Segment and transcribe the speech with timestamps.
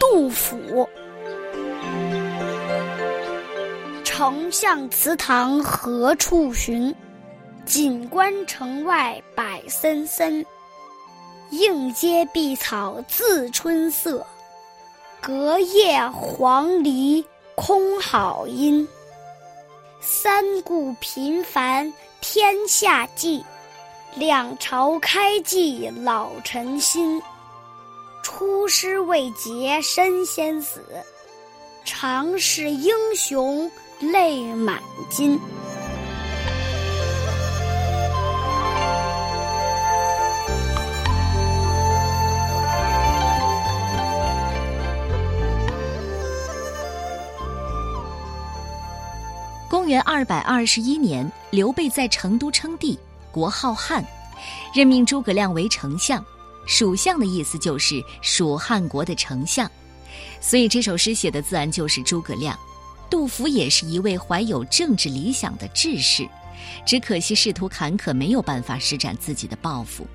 [0.00, 0.88] 杜甫。
[4.02, 6.94] 丞相祠堂何处寻？
[7.66, 10.42] 锦官城外柏森森。
[11.50, 14.26] 映阶碧草自春色，
[15.20, 17.22] 隔叶黄鹂
[17.54, 18.88] 空好音。
[20.00, 23.44] 三顾频繁天下计，
[24.14, 27.22] 两朝开济老臣心。
[28.38, 30.80] 出师未捷身先死，
[31.84, 35.36] 常使英雄泪满襟。
[49.68, 52.96] 公元二百二十一年，刘备在成都称帝，
[53.32, 54.06] 国号汉，
[54.72, 56.24] 任命诸葛亮为丞相。
[56.68, 59.68] 蜀相的意思就是蜀汉国的丞相，
[60.38, 62.56] 所以这首诗写的自然就是诸葛亮。
[63.08, 66.28] 杜甫也是一位怀有政治理想的志士，
[66.84, 70.06] 只可惜仕途坎坷，没有办法施展自己的抱负。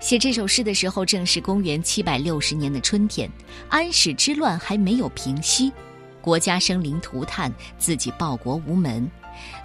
[0.00, 3.30] 写这首诗的时候，正是公元七百六十年的春天，
[3.68, 5.72] 安史之乱还没有平息。
[6.20, 9.08] 国家生灵涂炭，自己报国无门，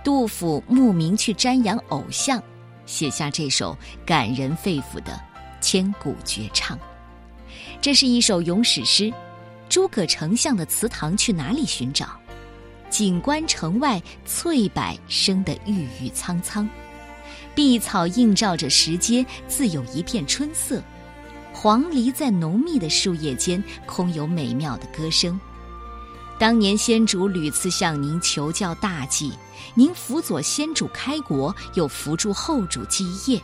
[0.04, 2.40] 杜甫慕名去瞻仰偶像，
[2.86, 5.20] 写下这首感人肺腑的
[5.60, 6.78] 千古绝唱。
[7.82, 9.14] 这是一首咏史诗。
[9.70, 12.10] 诸葛丞相的祠堂去哪里寻找？
[12.90, 16.68] 锦官城外翠柏生得郁郁苍苍，
[17.54, 20.82] 碧草映照着石阶，自有一片春色。
[21.54, 25.40] 黄鹂在浓密的树叶间，空有美妙的歌声。
[26.40, 29.32] 当年先主屡次向您求教大计，
[29.76, 33.40] 您辅佐先主开国，又扶助后主继业，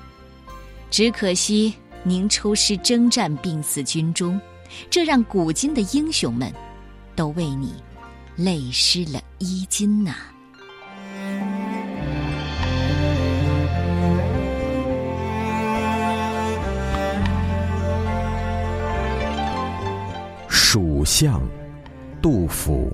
[0.90, 1.76] 只可惜
[2.08, 4.40] 您出师征战，病死军中，
[4.92, 6.54] 这让古今的英雄们
[7.16, 7.74] 都为你
[8.36, 10.16] 泪湿了衣襟呐。
[20.48, 21.42] 蜀相。
[22.22, 22.92] 杜甫，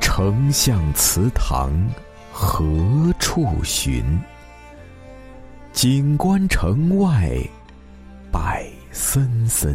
[0.00, 1.72] 丞相祠堂
[2.30, 4.04] 何处寻？
[5.72, 7.32] 锦官城外
[8.30, 8.42] 柏
[8.90, 9.74] 森森。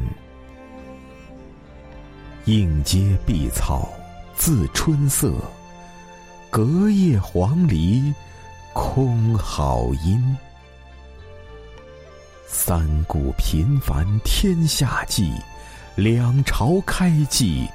[2.45, 3.89] 映阶碧草
[4.35, 5.33] 自春色，
[6.51, 8.13] 隔叶黄鹂
[8.73, 10.37] 空好音。
[12.47, 15.33] 三顾频烦天下计，
[15.95, 17.67] 两朝开济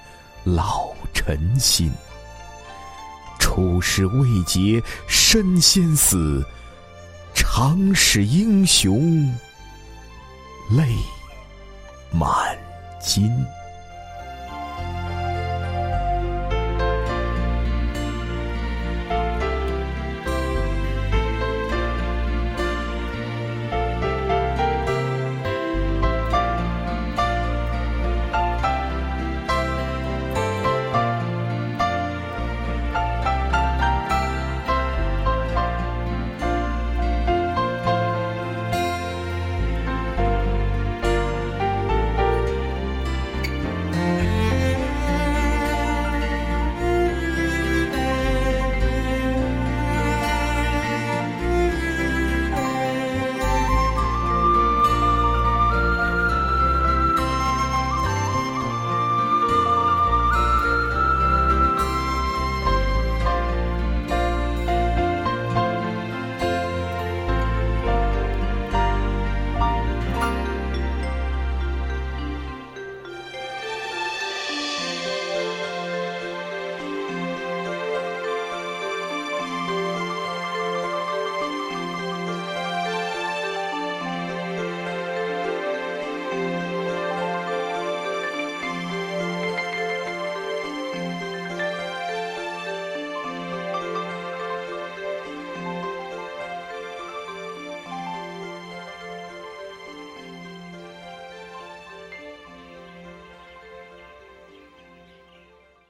[0.44, 1.91] 老臣心。
[3.53, 6.43] 出师未捷身先死，
[7.35, 9.31] 常使英雄
[10.71, 10.97] 泪
[12.11, 12.57] 满
[12.99, 13.31] 襟。